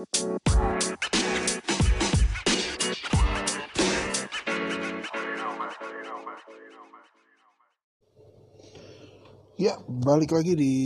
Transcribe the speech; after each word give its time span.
Ya, 0.00 0.08
balik 9.84 10.32
lagi 10.32 10.56
di 10.56 10.76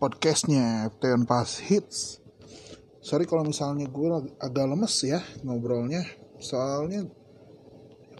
podcastnya 0.00 0.88
Teon 0.96 1.28
Pass 1.28 1.60
Hits. 1.60 2.24
Sorry 3.04 3.28
kalau 3.28 3.44
misalnya 3.44 3.84
gue 3.92 4.08
ag- 4.08 4.32
agak 4.40 4.64
lemes 4.64 4.96
ya 5.04 5.20
ngobrolnya, 5.44 6.08
soalnya 6.40 7.04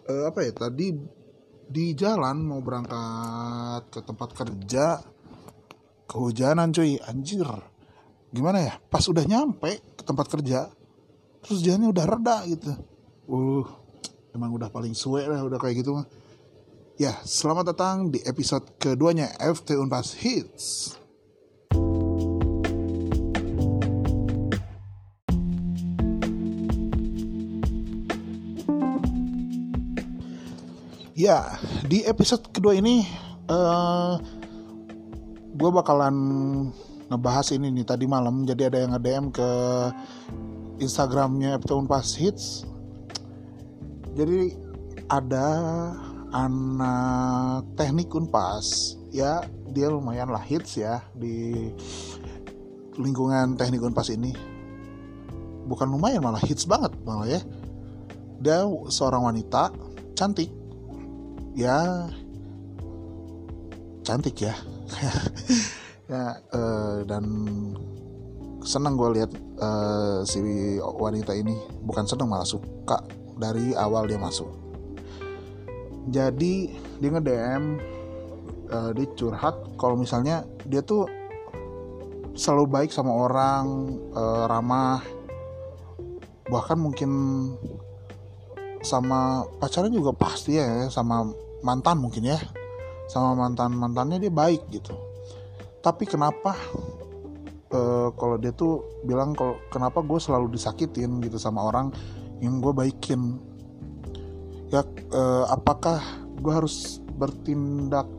eh, 0.04 0.24
apa 0.28 0.44
ya 0.44 0.52
tadi 0.52 0.92
di 1.64 1.96
jalan 1.96 2.44
mau 2.44 2.60
berangkat 2.60 3.88
ke 3.88 4.00
tempat 4.04 4.28
kerja. 4.36 5.00
Kehujanan 6.04 6.68
cuy 6.68 7.00
anjir 7.00 7.73
gimana 8.34 8.58
ya 8.58 8.74
pas 8.90 9.06
udah 9.06 9.22
nyampe 9.22 9.78
ke 9.94 10.02
tempat 10.02 10.26
kerja 10.26 10.66
terus 11.46 11.62
jalannya 11.62 11.94
udah 11.94 12.04
reda 12.04 12.36
gitu 12.50 12.74
uh 13.30 13.66
emang 14.34 14.50
udah 14.58 14.66
paling 14.74 14.90
suwe 14.90 15.22
lah 15.22 15.46
udah 15.46 15.62
kayak 15.62 15.86
gitu 15.86 15.94
mah 15.94 16.06
Ya, 16.94 17.10
selamat 17.26 17.74
datang 17.74 18.14
di 18.14 18.22
episode 18.22 18.70
keduanya 18.78 19.26
FT 19.42 19.74
Unpas 19.74 20.14
Hits. 20.14 20.94
Ya, 31.18 31.58
di 31.82 32.06
episode 32.06 32.46
kedua 32.54 32.78
ini 32.78 33.02
eh 33.50 34.14
gue 35.50 35.70
bakalan 35.74 36.14
ngebahas 37.08 37.52
ini 37.56 37.68
nih 37.70 37.86
tadi 37.86 38.04
malam. 38.08 38.44
Jadi 38.44 38.62
ada 38.68 38.78
yang 38.80 38.92
nge-DM 38.96 39.26
ke 39.32 39.50
Instagramnya 40.80 41.56
FT 41.60 41.70
Unpas 41.72 42.16
Hits. 42.16 42.64
Jadi 44.14 44.54
ada 45.10 45.48
anak 46.34 47.62
teknik 47.78 48.10
unpas 48.10 48.98
ya 49.14 49.46
dia 49.70 49.86
lumayan 49.86 50.34
lah 50.34 50.42
hits 50.42 50.74
ya 50.74 50.98
di 51.14 51.70
lingkungan 52.98 53.54
teknik 53.54 53.78
unpas 53.78 54.10
ini 54.10 54.34
bukan 55.70 55.94
lumayan 55.94 56.18
malah 56.18 56.42
hits 56.42 56.66
banget 56.66 56.90
malah 57.06 57.30
ya 57.30 57.40
dia 58.42 58.66
seorang 58.90 59.30
wanita 59.30 59.70
cantik 60.18 60.50
ya 61.54 62.10
cantik 64.02 64.34
ya 64.42 64.58
ya 66.04 66.36
eh, 66.36 66.96
dan 67.08 67.24
senang 68.64 68.96
gue 68.96 69.20
lihat 69.20 69.30
eh, 69.60 70.18
si 70.28 70.40
wanita 70.80 71.32
ini. 71.36 71.56
Bukan 71.84 72.04
senang 72.08 72.28
malah 72.28 72.48
suka 72.48 73.00
dari 73.36 73.72
awal 73.76 74.08
dia 74.08 74.20
masuk. 74.20 74.48
Jadi 76.12 76.68
dia 77.00 77.08
nge 77.08 77.22
DM 77.24 77.64
uh, 78.68 78.90
dia 78.92 79.08
curhat 79.16 79.56
kalau 79.80 79.96
misalnya 79.96 80.44
dia 80.68 80.84
tuh 80.84 81.08
selalu 82.36 82.68
baik 82.68 82.90
sama 82.92 83.08
orang 83.08 83.96
uh, 84.12 84.44
ramah. 84.44 85.00
Bahkan 86.44 86.76
mungkin 86.76 87.10
sama 88.84 89.48
pacarnya 89.56 89.96
juga 89.96 90.12
pasti 90.12 90.60
ya 90.60 90.92
sama 90.92 91.24
mantan 91.64 92.04
mungkin 92.04 92.28
ya. 92.28 92.38
Sama 93.08 93.32
mantan 93.32 93.72
mantannya 93.72 94.20
dia 94.20 94.32
baik 94.32 94.68
gitu 94.68 95.13
tapi 95.84 96.08
kenapa 96.08 96.56
uh, 97.76 98.08
kalau 98.16 98.40
dia 98.40 98.56
tuh 98.56 98.80
bilang 99.04 99.36
kalau 99.36 99.60
kenapa 99.68 100.00
gue 100.00 100.16
selalu 100.16 100.56
disakitin 100.56 101.20
gitu 101.20 101.36
sama 101.36 101.68
orang 101.68 101.92
yang 102.40 102.64
gue 102.64 102.72
baikin? 102.72 103.36
Ya 104.72 104.82
eh, 104.90 105.44
apakah 105.54 106.02
gue 106.40 106.50
harus 106.50 106.98
bertindak 107.14 108.10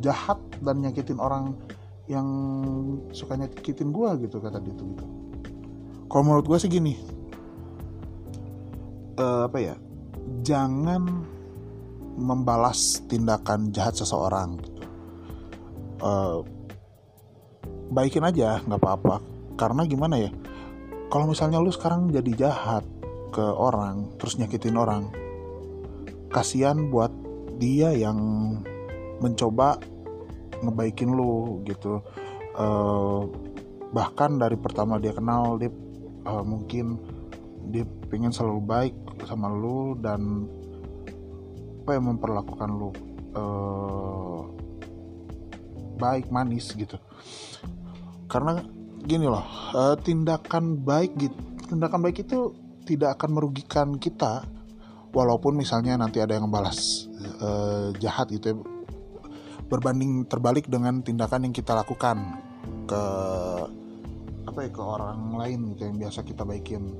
jahat 0.00 0.40
dan 0.64 0.80
nyakitin 0.80 1.20
orang 1.20 1.52
yang 2.08 2.24
suka 3.12 3.36
nyakitin 3.36 3.92
gue 3.92 4.10
gitu 4.24 4.40
kata 4.40 4.64
dia 4.64 4.72
tuh 4.72 4.86
gitu? 4.96 5.04
Kalau 6.08 6.22
menurut 6.24 6.46
gue 6.48 6.56
sih 6.56 6.72
gini 6.72 6.94
eh, 9.18 9.42
apa 9.44 9.58
ya 9.60 9.76
jangan 10.40 11.26
membalas 12.16 13.02
tindakan 13.10 13.74
jahat 13.74 13.98
seseorang 13.98 14.56
gitu. 14.62 14.82
Eh, 16.00 16.38
baikin 17.90 18.24
aja 18.24 18.60
nggak 18.64 18.80
apa-apa. 18.80 19.20
Karena 19.54 19.86
gimana 19.86 20.18
ya 20.18 20.30
kalau 21.12 21.30
misalnya 21.30 21.62
lu 21.62 21.70
sekarang 21.70 22.10
jadi 22.10 22.48
jahat 22.48 22.84
ke 23.30 23.42
orang 23.42 24.14
terus 24.18 24.38
nyakitin 24.38 24.78
orang 24.78 25.10
kasihan 26.30 26.90
buat 26.90 27.10
dia 27.58 27.94
yang 27.94 28.18
mencoba 29.22 29.78
ngebaikin 30.58 31.14
lu 31.14 31.62
gitu. 31.66 32.02
Eh, 32.54 33.22
bahkan 33.94 34.38
dari 34.38 34.58
pertama 34.58 34.98
dia 34.98 35.14
kenal 35.14 35.58
dia 35.58 35.70
eh, 36.26 36.44
mungkin 36.44 36.98
dia 37.70 37.86
pengen 38.10 38.34
selalu 38.34 38.60
baik 38.62 38.94
sama 39.26 39.50
lu 39.50 39.94
dan 39.98 40.50
apa 41.84 41.90
yang 42.00 42.16
memperlakukan 42.16 42.70
lu 42.74 42.90
eh, 43.34 44.40
baik 45.94 46.26
manis 46.34 46.74
gitu 46.74 46.98
karena 48.30 48.64
gini 49.04 49.28
loh 49.28 49.44
eh, 49.74 49.96
tindakan 50.00 50.80
baik 50.80 51.12
gitu 51.16 51.36
tindakan 51.68 52.00
baik 52.04 52.24
itu 52.24 52.52
tidak 52.84 53.16
akan 53.20 53.30
merugikan 53.40 53.88
kita 53.96 54.44
walaupun 55.16 55.56
misalnya 55.56 55.96
nanti 55.96 56.20
ada 56.20 56.36
yang 56.36 56.48
ngebalas 56.48 57.08
eh, 57.20 57.88
jahat 58.00 58.28
gitu 58.32 58.52
ya 58.52 58.56
berbanding 59.68 60.28
terbalik 60.28 60.68
dengan 60.68 61.00
tindakan 61.00 61.48
yang 61.48 61.54
kita 61.56 61.72
lakukan 61.72 62.20
ke 62.84 63.02
apa 64.44 64.58
ya 64.60 64.70
ke 64.70 64.82
orang 64.82 65.34
lain 65.40 65.74
gitu 65.74 65.88
yang 65.88 65.96
biasa 65.98 66.20
kita 66.22 66.44
baikin. 66.44 66.92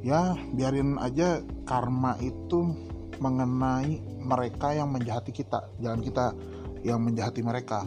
Ya 0.00 0.34
biarin 0.52 0.96
aja 0.98 1.44
karma 1.68 2.16
itu 2.18 2.74
mengenai 3.20 4.00
mereka 4.24 4.72
yang 4.72 4.88
menjahati 4.92 5.32
kita 5.32 5.68
jangan 5.76 6.00
kita 6.00 6.26
yang 6.80 7.04
menjahati 7.04 7.44
mereka 7.44 7.84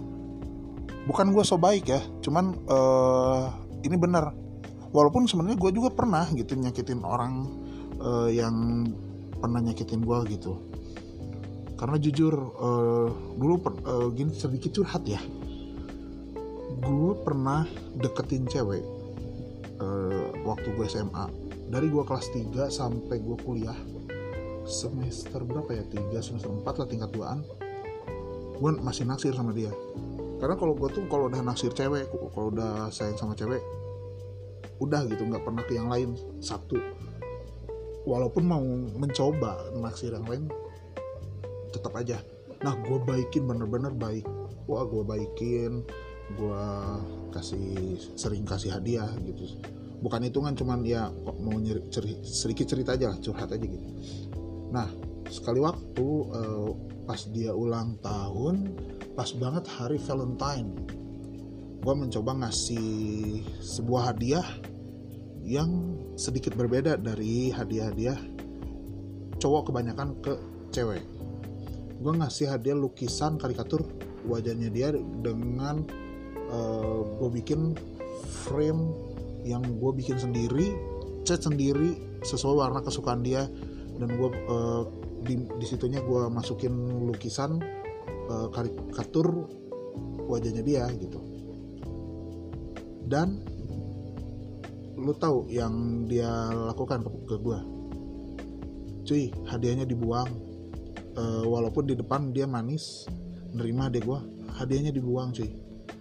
bukan 1.03 1.35
gue 1.35 1.43
so 1.43 1.59
baik 1.59 1.91
ya 1.91 2.01
cuman 2.23 2.55
eh, 2.67 3.43
ini 3.83 3.95
benar. 3.99 4.31
Walaupun 4.93 5.25
sebenarnya 5.25 5.57
gue 5.57 5.71
juga 5.73 5.89
pernah 5.89 6.23
gitu 6.31 6.53
nyakitin 6.55 7.01
orang 7.03 7.49
eh, 7.99 8.39
yang 8.39 8.87
pernah 9.41 9.59
nyakitin 9.59 10.05
gue 10.05 10.17
gitu. 10.37 10.53
Karena 11.75 11.97
jujur 11.99 12.33
eh, 12.37 13.09
dulu 13.35 13.55
per- 13.59 13.83
eh, 13.83 14.07
gini 14.15 14.31
sedikit 14.31 14.71
curhat 14.79 15.03
ya. 15.03 15.19
Gue 16.83 17.13
pernah 17.23 17.67
deketin 17.99 18.47
cewek 18.47 18.83
eh, 19.81 20.25
waktu 20.45 20.67
gue 20.77 20.85
SMA 20.87 21.25
dari 21.73 21.89
gue 21.89 22.03
kelas 22.05 22.29
3 22.31 22.69
sampai 22.69 23.17
gue 23.17 23.37
kuliah 23.41 23.77
semester 24.63 25.43
berapa 25.43 25.73
ya? 25.73 25.83
3 25.89 26.21
semester 26.21 26.53
4 26.53 26.63
lah 26.63 26.87
tingkat 26.87 27.09
2an 27.17 27.39
gue 28.61 28.71
masih 28.79 29.03
naksir 29.09 29.33
sama 29.35 29.51
dia 29.51 29.73
karena 30.43 30.59
kalau 30.59 30.75
gue 30.75 30.91
tuh 30.91 31.07
kalau 31.07 31.31
udah 31.31 31.39
naksir 31.39 31.71
cewek 31.71 32.11
kalau 32.35 32.51
udah 32.51 32.91
sayang 32.91 33.15
sama 33.15 33.31
cewek 33.31 33.63
udah 34.83 35.07
gitu 35.07 35.23
nggak 35.23 35.43
pernah 35.47 35.63
ke 35.63 35.73
yang 35.79 35.87
lain. 35.87 36.19
Satu 36.43 36.75
walaupun 38.03 38.43
mau 38.43 38.63
mencoba 38.99 39.71
naksir 39.79 40.11
yang 40.11 40.27
lain 40.27 40.51
tetap 41.71 41.95
aja. 41.95 42.19
Nah 42.59 42.75
gue 42.83 42.99
baikin 43.07 43.47
bener-bener 43.47 43.95
baik. 43.95 44.27
Wah 44.67 44.83
gue 44.83 45.03
baikin 45.07 45.87
gue 46.35 46.65
kasih 47.31 47.99
sering 48.19 48.43
kasih 48.43 48.75
hadiah 48.75 49.07
gitu. 49.23 49.59
Bukan 50.03 50.27
hitungan 50.27 50.51
cuman 50.51 50.83
ya 50.83 51.07
kok 51.07 51.39
mau 51.39 51.55
nyeri, 51.55 51.87
ceri- 51.87 52.19
sedikit 52.27 52.67
cerita 52.67 52.99
aja 52.99 53.15
lah 53.15 53.17
curhat 53.23 53.47
aja 53.55 53.63
gitu. 53.63 53.87
Nah 54.75 54.91
sekali 55.31 55.63
waktu 55.63 56.07
eh, 56.35 56.69
pas 57.07 57.21
dia 57.31 57.55
ulang 57.55 57.95
tahun 58.03 58.75
pas 59.13 59.29
banget 59.37 59.65
hari 59.69 60.01
Valentine. 60.01 60.73
Gue 61.83 61.93
mencoba 61.93 62.33
ngasih 62.45 63.43
sebuah 63.61 64.13
hadiah 64.13 64.47
yang 65.43 65.99
sedikit 66.15 66.55
berbeda 66.55 66.97
dari 66.97 67.51
hadiah-hadiah 67.51 68.15
cowok 69.37 69.69
kebanyakan 69.69 70.15
ke 70.23 70.33
cewek. 70.71 71.03
Gue 71.99 72.13
ngasih 72.15 72.49
hadiah 72.55 72.79
lukisan 72.79 73.37
karikatur 73.37 73.85
wajahnya 74.25 74.71
dia 74.71 74.89
dengan 74.95 75.85
gue 77.19 77.29
bikin 77.33 77.75
frame 78.45 78.93
yang 79.43 79.65
gue 79.65 79.91
bikin 79.97 80.15
sendiri 80.21 80.71
cat 81.27 81.41
sendiri 81.43 82.21
sesuai 82.23 82.55
warna 82.63 82.79
kesukaan 82.81 83.21
dia. 83.21 83.45
Dan 83.99 84.09
gue 84.17 84.29
di, 85.27 85.35
di 85.37 85.65
situnya 85.67 86.01
gue 86.01 86.31
masukin 86.31 86.71
lukisan 87.11 87.82
eh, 88.29 88.47
karikatur 88.51 89.47
wajahnya 90.27 90.63
dia 90.63 90.87
gitu. 90.97 91.19
Dan 93.03 93.43
lu 94.95 95.11
tahu 95.19 95.51
yang 95.51 96.05
dia 96.07 96.29
lakukan 96.71 97.03
ke, 97.03 97.09
ke 97.27 97.35
gue 97.41 97.59
cuy 99.03 99.23
hadiahnya 99.47 99.83
dibuang. 99.83 100.29
Uh, 101.13 101.45
walaupun 101.45 101.85
di 101.85 101.93
depan 101.93 102.33
dia 102.33 102.49
manis 102.49 103.05
nerima 103.53 103.85
hadiah 103.85 104.01
gue 104.01 104.19
hadiahnya 104.57 104.91
dibuang 104.95 105.29
cuy. 105.29 105.53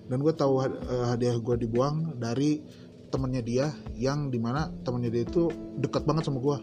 Dan 0.08 0.24
gue 0.24 0.32
tahu 0.32 0.64
uh, 0.64 0.72
hadiah 1.12 1.36
gue 1.36 1.56
dibuang 1.68 2.16
dari 2.16 2.64
temennya 3.12 3.42
dia 3.44 3.66
yang 3.92 4.32
di 4.32 4.40
mana 4.40 4.72
temennya 4.88 5.12
dia 5.12 5.28
itu 5.28 5.52
dekat 5.76 6.08
banget 6.08 6.32
sama 6.32 6.40
gue 6.40 6.58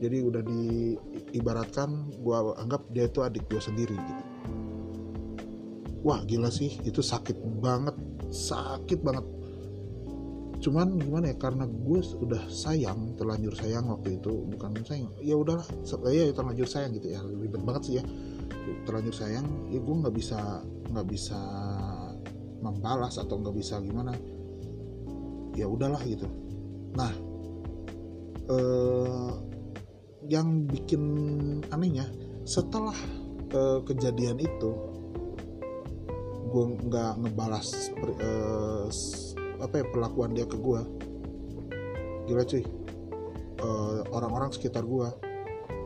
jadi 0.00 0.24
udah 0.24 0.42
diibaratkan 0.46 2.14
gue 2.22 2.36
anggap 2.56 2.86
dia 2.94 3.10
itu 3.10 3.20
adik 3.20 3.44
gue 3.50 3.60
sendiri 3.60 3.98
gitu 3.98 4.29
wah 6.00 6.20
gila 6.24 6.48
sih 6.48 6.80
itu 6.84 7.04
sakit 7.04 7.36
banget 7.60 7.96
sakit 8.30 9.00
banget. 9.02 9.26
Cuman 10.60 11.00
gimana 11.00 11.32
ya 11.32 11.36
karena 11.40 11.64
gue 11.64 12.00
udah 12.20 12.44
sayang 12.52 13.16
terlanjur 13.16 13.56
sayang 13.56 13.88
waktu 13.88 14.20
itu 14.20 14.44
bukan 14.44 14.76
sayang 14.84 15.08
ya 15.24 15.32
udahlah 15.32 15.64
ya 16.12 16.28
terlanjur 16.36 16.68
sayang 16.68 16.92
gitu 17.00 17.16
ya 17.16 17.20
ribet 17.24 17.62
banget 17.64 17.82
sih 17.84 17.94
ya. 18.00 18.04
Terlanjur 18.84 19.14
sayang 19.16 19.46
ya 19.72 19.80
gue 19.80 19.94
nggak 20.04 20.14
bisa 20.14 20.62
nggak 20.92 21.06
bisa 21.08 21.40
membalas 22.60 23.16
atau 23.16 23.40
nggak 23.40 23.56
bisa 23.56 23.80
gimana. 23.80 24.12
Ya 25.56 25.64
udahlah 25.64 26.00
gitu. 26.04 26.28
Nah 26.92 27.12
eh, 28.52 29.32
yang 30.28 30.68
bikin 30.68 31.02
anehnya 31.72 32.04
setelah 32.44 32.94
eh, 33.48 33.80
kejadian 33.88 34.36
itu 34.44 34.99
gue 36.50 36.64
nggak 36.90 37.12
ngebalas 37.22 37.94
eh, 37.94 38.86
apa 39.60 39.74
ya 39.80 39.84
perlakuan 39.86 40.34
dia 40.34 40.48
ke 40.48 40.58
gue 40.58 40.82
gila 42.30 42.46
cuy. 42.46 42.64
Uh, 43.60 44.00
orang-orang 44.16 44.48
sekitar 44.56 44.86
gue 44.88 45.08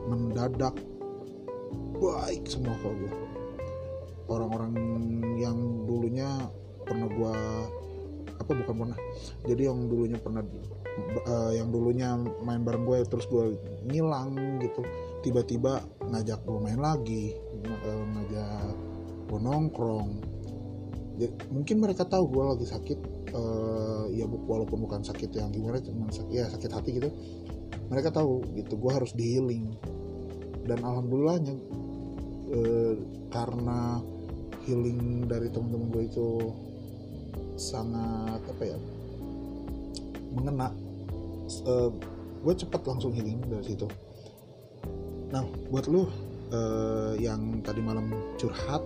mendadak 0.07 0.79
baik 1.99 2.47
semua 2.47 2.77
kalau 2.79 2.95
gue 3.03 3.13
orang-orang 4.31 4.73
yang 5.41 5.59
dulunya 5.89 6.29
pernah 6.87 7.09
gue 7.11 7.35
apa 8.39 8.51
bukan 8.51 8.75
pernah. 8.77 8.99
Jadi 9.49 9.63
yang 9.67 9.89
dulunya 9.89 10.19
pernah 10.21 10.45
uh, 11.27 11.53
yang 11.57 11.73
dulunya 11.73 12.15
main 12.45 12.63
bareng 12.63 12.85
gue 12.87 12.99
terus 13.09 13.27
gue 13.27 13.59
ngilang 13.89 14.61
gitu. 14.63 14.85
Tiba-tiba 15.25 15.81
ngajak 16.05 16.45
gue 16.45 16.59
main 16.61 16.79
lagi 16.79 17.35
uh, 17.65 18.05
ngajak 18.15 18.77
gue 19.33 19.39
nongkrong 19.41 20.34
ya, 21.19 21.29
mungkin 21.51 21.77
mereka 21.79 22.07
tahu 22.07 22.27
gue 22.31 22.45
lagi 22.45 22.67
sakit 22.67 22.99
uh, 23.35 24.07
ya 24.11 24.27
walaupun 24.27 24.85
bukan 24.85 25.01
sakit 25.03 25.31
yang 25.35 25.51
gimana 25.55 25.79
cuma 25.83 26.11
sakit 26.11 26.33
ya 26.33 26.47
sakit 26.51 26.71
hati 26.71 26.91
gitu. 26.99 27.11
Mereka 27.91 28.11
tahu 28.15 28.41
gitu 28.57 28.81
gue 28.81 28.91
harus 28.93 29.13
di 29.13 29.37
healing 29.37 29.75
dan 30.65 30.81
alhamdulillahnya 30.81 31.55
uh, 32.55 32.95
karena 33.29 34.01
healing 34.65 35.29
dari 35.29 35.53
temen-temen 35.53 35.93
gue 35.93 36.05
itu 36.09 36.29
sangat 37.55 38.41
apa 38.41 38.63
ya 38.65 38.79
mengena 40.35 40.75
uh, 41.69 41.91
gue 42.43 42.55
cepat 42.57 42.83
langsung 42.89 43.13
healing 43.15 43.39
dari 43.47 43.65
situ. 43.75 43.87
Nah 45.31 45.45
buat 45.71 45.87
lu 45.87 46.09
uh, 46.51 47.15
yang 47.21 47.61
tadi 47.61 47.83
malam 47.85 48.11
curhat 48.41 48.83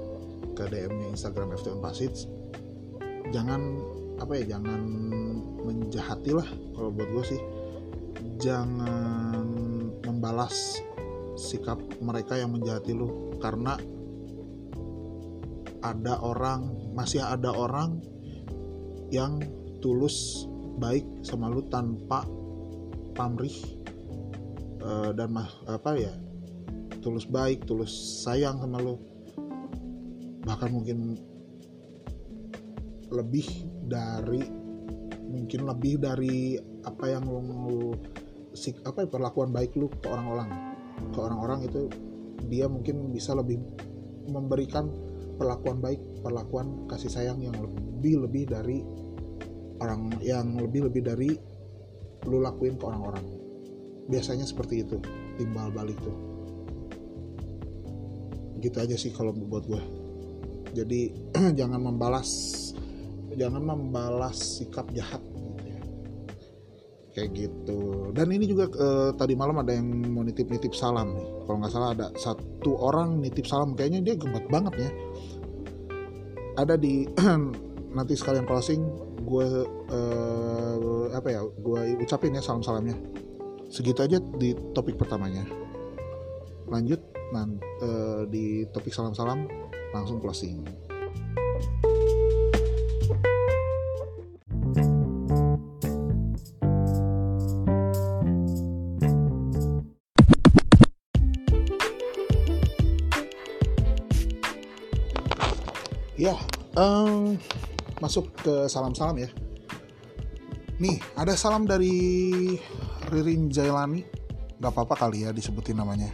ke 0.56 0.64
DM-nya 0.66 1.14
Instagram 1.14 1.54
FTN 1.54 1.80
Pasits 1.80 2.26
jangan 3.28 3.60
apa 4.18 4.32
ya 4.42 4.58
jangan 4.58 4.80
menjahati 5.62 6.32
lah 6.32 6.48
kalau 6.74 6.90
buat 6.92 7.08
gue 7.12 7.24
sih. 7.36 7.40
Jangan 8.38 9.46
membalas 10.02 10.78
sikap 11.38 11.78
mereka 12.02 12.38
yang 12.38 12.54
menjahati 12.54 12.94
lu 12.94 13.38
karena 13.38 13.78
ada 15.78 16.18
orang 16.18 16.74
masih 16.94 17.22
ada 17.22 17.54
orang 17.54 18.02
yang 19.14 19.38
tulus 19.78 20.46
baik 20.82 21.06
sama 21.22 21.46
lu 21.46 21.62
tanpa 21.70 22.26
pamrih 23.14 23.54
uh, 24.82 25.14
dan 25.14 25.30
apa 25.70 25.90
ya 25.94 26.14
tulus 26.98 27.30
baik 27.30 27.62
tulus 27.62 27.94
sayang 28.26 28.58
sama 28.58 28.82
lu 28.82 28.98
bahkan 30.48 30.72
mungkin 30.72 31.20
lebih 33.12 33.44
dari 33.84 34.40
mungkin 35.28 35.68
lebih 35.68 36.00
dari 36.00 36.56
apa 36.88 37.04
yang 37.12 37.28
lo, 37.28 37.92
sik 38.56 38.80
apa 38.88 39.04
ya, 39.04 39.08
perlakuan 39.12 39.52
baik 39.52 39.76
lu 39.76 39.92
ke 39.92 40.08
orang-orang. 40.08 40.48
Ke 41.12 41.18
orang-orang 41.20 41.68
itu 41.68 41.92
dia 42.48 42.64
mungkin 42.64 43.12
bisa 43.12 43.36
lebih 43.36 43.60
memberikan 44.24 44.88
perlakuan 45.36 45.84
baik 45.84 46.00
perlakuan 46.24 46.88
kasih 46.88 47.12
sayang 47.12 47.44
yang 47.44 47.52
lebih 47.60 48.24
lebih 48.24 48.48
dari 48.48 48.80
orang 49.84 50.16
yang 50.24 50.56
lebih 50.56 50.88
lebih 50.88 51.04
dari 51.04 51.30
lu 52.24 52.40
lakuin 52.40 52.80
ke 52.80 52.84
orang-orang. 52.88 53.24
Biasanya 54.08 54.48
seperti 54.48 54.80
itu 54.80 54.96
timbal 55.36 55.68
balik 55.76 56.00
tuh. 56.00 56.16
Gitu 58.64 58.74
aja 58.80 58.96
sih 58.96 59.12
kalau 59.12 59.36
buat 59.36 59.68
gue 59.68 59.97
jadi 60.72 61.00
jangan 61.58 61.80
membalas 61.80 62.30
jangan 63.38 63.62
membalas 63.62 64.58
sikap 64.58 64.90
jahat 64.90 65.22
gitu 65.22 65.62
ya. 65.62 65.80
kayak 67.14 67.30
gitu. 67.38 68.10
Dan 68.10 68.34
ini 68.34 68.50
juga 68.50 68.66
eh, 68.66 69.10
tadi 69.14 69.38
malam 69.38 69.62
ada 69.62 69.72
yang 69.74 69.86
mau 70.10 70.26
nitip 70.26 70.50
nitip 70.50 70.74
salam 70.74 71.14
nih. 71.14 71.28
Kalau 71.46 71.56
nggak 71.62 71.72
salah 71.72 71.90
ada 71.94 72.06
satu 72.18 72.74
orang 72.82 73.22
nitip 73.22 73.46
salam. 73.46 73.78
Kayaknya 73.78 74.00
dia 74.12 74.14
gemet 74.18 74.44
banget 74.50 74.74
ya. 74.76 74.90
Ada 76.58 76.74
di 76.74 77.06
nanti 77.96 78.14
sekalian 78.18 78.44
closing 78.44 78.82
gue 79.22 79.48
eh, 79.92 81.06
apa 81.14 81.28
ya 81.30 81.40
gue 81.46 81.80
ucapin 82.00 82.34
ya 82.34 82.42
salam 82.42 82.64
salamnya 82.64 82.96
segitu 83.68 84.00
aja 84.00 84.18
di 84.40 84.56
topik 84.72 84.96
pertamanya. 84.96 85.44
Lanjut 86.68 87.17
nanti 87.32 87.60
eh, 87.84 88.22
di 88.28 88.44
topik 88.72 88.92
salam 88.92 89.12
salam 89.12 89.44
langsung 89.92 90.20
closing 90.20 90.64
Ya, 106.18 106.34
um, 106.74 107.38
masuk 108.02 108.26
ke 108.42 108.66
salam-salam 108.66 109.22
ya. 109.22 109.30
Nih, 110.82 110.98
ada 111.14 111.38
salam 111.38 111.62
dari 111.62 112.58
Ririn 113.14 113.46
Jailani. 113.54 114.02
Gak 114.58 114.74
apa-apa 114.74 115.06
kali 115.06 115.22
ya 115.22 115.30
disebutin 115.30 115.78
namanya. 115.78 116.10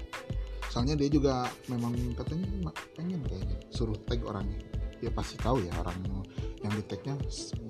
Soalnya 0.75 0.99
dia 0.99 1.07
juga 1.07 1.47
memang 1.71 1.95
katanya 2.19 2.75
pengen 2.99 3.23
kayaknya 3.31 3.63
suruh 3.71 3.95
tag 4.11 4.19
orangnya. 4.27 4.59
Ya 4.99 5.15
pasti 5.15 5.39
tahu 5.39 5.63
ya 5.63 5.71
orang 5.79 6.03
yang 6.67 6.75
di 6.75 6.83
tagnya 6.83 7.15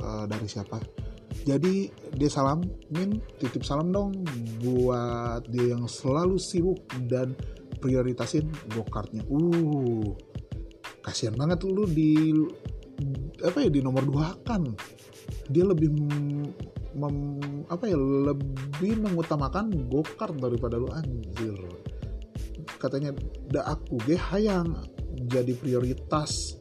uh, 0.00 0.24
dari 0.24 0.48
siapa. 0.48 0.80
Jadi 1.44 1.92
dia 2.16 2.30
salam, 2.32 2.64
Min 2.88 3.20
titip 3.36 3.60
salam 3.60 3.92
dong 3.92 4.24
buat 4.64 5.44
dia 5.52 5.76
yang 5.76 5.84
selalu 5.84 6.40
sibuk 6.40 6.80
dan 7.04 7.36
prioritasin 7.84 8.48
go 8.72 8.80
kartnya. 8.88 9.20
Uh, 9.28 10.16
kasihan 11.04 11.36
banget 11.36 11.60
lu 11.68 11.84
di 11.84 12.32
apa 13.44 13.60
ya 13.60 13.68
di 13.68 13.84
nomor 13.84 14.08
dua 14.08 14.32
kan 14.48 14.64
dia 15.52 15.68
lebih 15.68 15.92
mem, 16.96 17.16
apa 17.68 17.84
ya 17.84 17.98
lebih 18.00 18.96
mengutamakan 19.04 19.68
gokart 19.92 20.40
daripada 20.40 20.80
lu 20.80 20.88
anjir 20.96 21.52
katanya 22.84 23.16
da 23.48 23.64
aku 23.64 23.96
ge 24.04 24.20
hayang 24.20 24.76
jadi 25.24 25.56
prioritas. 25.56 26.60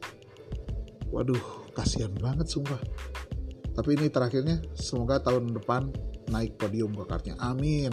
Waduh 1.12 1.68
kasihan 1.76 2.16
banget 2.16 2.48
sumpah. 2.48 2.80
Tapi 3.76 4.00
ini 4.00 4.08
terakhirnya 4.08 4.64
semoga 4.72 5.20
tahun 5.20 5.52
depan 5.52 5.92
naik 6.32 6.56
podium 6.56 6.96
gokartnya 6.96 7.36
amin. 7.36 7.92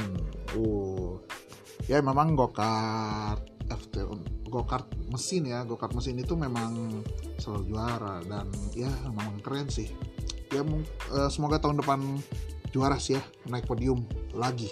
Uh. 0.55 1.19
Ya 1.91 1.99
memang 1.99 2.39
gokart 2.39 3.43
FT 3.67 4.07
go-kart 4.47 4.87
mesin 5.11 5.51
ya. 5.51 5.67
Go-kart 5.67 5.91
mesin 5.91 6.15
itu 6.15 6.39
memang 6.39 7.03
selalu 7.35 7.75
juara 7.75 8.23
dan 8.23 8.47
ya 8.71 8.87
memang 9.11 9.43
keren 9.43 9.67
sih. 9.67 9.91
Ya 10.55 10.63
uh, 10.63 11.27
semoga 11.27 11.59
tahun 11.59 11.83
depan 11.83 11.99
juara 12.71 12.95
sih 12.95 13.19
ya 13.19 13.23
naik 13.51 13.67
podium 13.67 14.07
lagi 14.31 14.71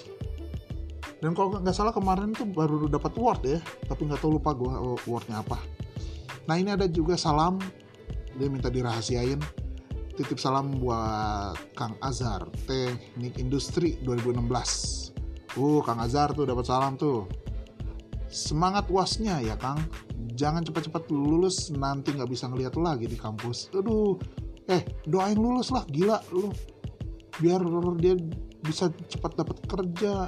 dan 1.19 1.35
kalau 1.35 1.59
nggak 1.59 1.75
salah 1.75 1.91
kemarin 1.91 2.31
tuh 2.31 2.47
baru 2.47 2.87
dapat 2.87 3.11
award 3.19 3.41
ya 3.43 3.59
tapi 3.87 4.07
nggak 4.07 4.23
tahu 4.23 4.39
lupa 4.39 4.55
gue 4.55 4.71
awardnya 5.07 5.43
apa. 5.43 5.59
Nah 6.47 6.55
ini 6.55 6.71
ada 6.71 6.87
juga 6.87 7.19
salam 7.19 7.59
dia 8.39 8.47
minta 8.47 8.71
dirahasiain. 8.71 9.39
Titip 10.15 10.35
salam 10.35 10.83
buat 10.83 11.55
Kang 11.79 11.95
Azhar 12.03 12.43
Teknik 12.67 13.39
Industri 13.39 13.95
2016 14.03 15.15
uh 15.55 15.79
Kang 15.83 15.99
Azhar 16.03 16.31
tuh 16.31 16.47
dapat 16.47 16.65
salam 16.67 16.95
tuh. 16.95 17.27
Semangat 18.31 18.87
wasnya 18.87 19.43
ya 19.43 19.59
Kang. 19.59 19.79
Jangan 20.39 20.63
cepat-cepat 20.63 21.11
lulus 21.11 21.67
nanti 21.75 22.15
nggak 22.15 22.31
bisa 22.31 22.47
ngeliat 22.47 22.79
lagi 22.79 23.11
di 23.11 23.19
kampus. 23.19 23.67
Aduh 23.75 24.15
eh 24.71 24.87
doain 25.03 25.35
lulus 25.35 25.71
lah 25.75 25.83
gila 25.91 26.23
lu. 26.31 26.47
Biar 27.39 27.59
dia 27.99 28.15
bisa 28.59 28.91
cepat 29.07 29.39
dapat 29.39 29.57
kerja 29.67 30.27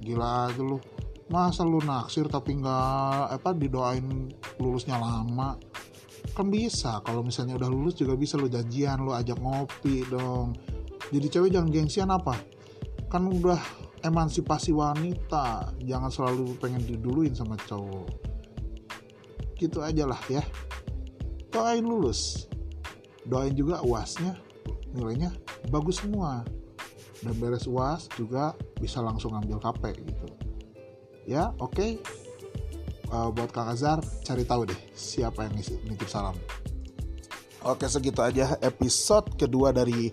gila 0.00 0.50
aja 0.50 0.60
lu. 0.60 0.80
Masa 1.30 1.62
lu 1.62 1.78
naksir 1.78 2.26
tapi 2.26 2.58
nggak 2.58 3.38
apa 3.38 3.54
didoain 3.54 4.34
lulusnya 4.58 4.98
lama? 4.98 5.54
Kan 6.34 6.50
bisa 6.50 6.98
kalau 7.06 7.22
misalnya 7.22 7.54
udah 7.54 7.70
lulus 7.70 7.94
juga 7.94 8.18
bisa 8.18 8.34
lu 8.34 8.50
janjian 8.50 8.98
lu 9.06 9.14
ajak 9.14 9.38
ngopi 9.38 10.02
dong. 10.10 10.58
Jadi 11.14 11.26
cewek 11.30 11.54
jangan 11.54 11.70
gengsian 11.70 12.10
apa? 12.10 12.34
Kan 13.06 13.30
udah 13.30 13.60
emansipasi 14.02 14.74
wanita 14.74 15.76
jangan 15.84 16.10
selalu 16.10 16.58
pengen 16.58 16.82
diduluin 16.82 17.36
sama 17.36 17.54
cowok. 17.62 18.10
Gitu 19.54 19.78
aja 19.84 20.10
lah 20.10 20.20
ya. 20.26 20.42
Doain 21.54 21.86
lulus. 21.86 22.50
Doain 23.22 23.54
juga 23.54 23.84
uasnya 23.86 24.34
nilainya 24.90 25.30
bagus 25.70 26.02
semua 26.02 26.42
dan 27.20 27.34
beres 27.36 27.68
uas 27.68 28.08
juga 28.16 28.56
bisa 28.80 29.04
langsung 29.04 29.36
ambil 29.36 29.60
KP 29.60 29.82
gitu. 30.00 30.26
Ya 31.28 31.52
oke. 31.60 31.76
Okay. 31.76 31.90
uh, 33.12 33.28
buat 33.34 33.50
Kang 33.50 33.68
Azhar 33.68 34.00
cari 34.24 34.46
tahu 34.46 34.70
deh 34.70 34.80
siapa 34.94 35.46
yang 35.46 35.54
ngisi 35.58 35.78
nitip 35.84 36.08
salam. 36.08 36.36
Oke 37.60 37.84
segitu 37.84 38.24
aja 38.24 38.56
episode 38.64 39.36
kedua 39.36 39.68
dari 39.74 40.08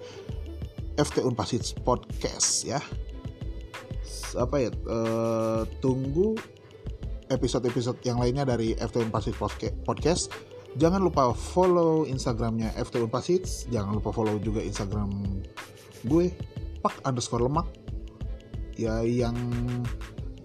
FT 0.99 1.23
Unpasit 1.23 1.79
Podcast 1.85 2.67
ya. 2.67 2.81
Apa 4.35 4.67
ya 4.67 4.69
uh, 4.89 5.63
tunggu 5.79 6.35
episode-episode 7.27 8.03
yang 8.03 8.19
lainnya 8.19 8.43
dari 8.43 8.75
FT 8.75 9.07
Unpasit 9.07 9.35
Podcast. 9.87 10.31
Jangan 10.77 11.01
lupa 11.01 11.31
follow 11.33 12.05
instagramnya 12.05 12.75
FT 12.77 13.01
Unpasit 13.01 13.71
jangan 13.71 13.97
lupa 13.97 14.13
follow 14.13 14.37
juga 14.37 14.61
instagram 14.61 15.09
gue 16.05 16.29
pak 16.81 17.01
underscore 17.03 17.45
lemak. 17.45 17.67
Ya 18.77 19.01
yang 19.01 19.35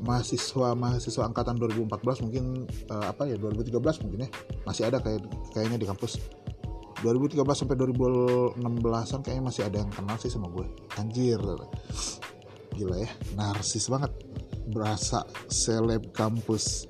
mahasiswa 0.02 0.74
mahasiswa 0.74 1.22
angkatan 1.22 1.60
2014 1.60 2.24
mungkin 2.26 2.66
uh, 2.90 3.06
apa 3.12 3.28
ya 3.30 3.38
2013 3.38 4.02
mungkin 4.06 4.26
ya. 4.26 4.30
Masih 4.66 4.88
ada 4.88 4.98
kayak 4.98 5.22
kayaknya 5.54 5.78
di 5.78 5.86
kampus. 5.86 6.18
2013 7.02 7.42
sampai 7.42 7.76
2016an 7.78 9.20
kayaknya 9.26 9.44
masih 9.44 9.62
ada 9.66 9.82
yang 9.82 9.90
kenal 9.90 10.16
sih 10.18 10.30
sama 10.30 10.46
gue. 10.50 10.66
Anjir. 10.98 11.42
Gila 12.78 12.96
ya. 12.98 13.10
Narsis 13.34 13.90
banget. 13.90 14.10
Berasa 14.70 15.26
seleb 15.50 16.14
kampus. 16.14 16.86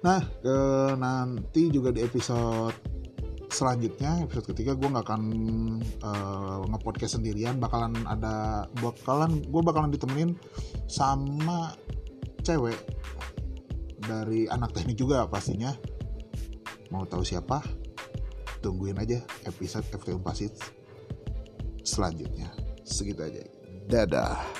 Nah 0.00 0.22
ke, 0.40 0.56
nanti 0.96 1.68
juga 1.68 1.92
di 1.92 2.00
episode 2.00 2.89
selanjutnya 3.50 4.22
episode 4.24 4.54
ketiga 4.54 4.72
gue 4.78 4.88
nggak 4.88 5.06
akan 5.06 5.22
uh, 6.02 6.62
ngepodcast 6.70 7.18
sendirian. 7.18 7.58
Bakalan 7.58 7.94
ada 8.06 8.66
bakalan 8.78 9.42
gue 9.42 9.62
bakalan 9.62 9.90
ditemenin 9.90 10.38
sama 10.86 11.74
cewek 12.46 12.78
dari 14.00 14.46
anak 14.48 14.72
teknik 14.72 14.96
juga 14.96 15.26
pastinya. 15.28 15.74
Mau 16.90 17.06
tahu 17.06 17.22
siapa? 17.22 17.62
Tungguin 18.64 18.98
aja 18.98 19.22
episode 19.46 19.86
FT 19.88 20.16
Pasit 20.22 20.54
selanjutnya. 21.84 22.50
Segitu 22.86 23.22
aja. 23.22 23.42
Dadah 23.90 24.59